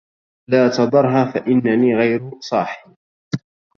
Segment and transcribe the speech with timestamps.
[0.49, 2.85] لا تدرها فإنني غير صاح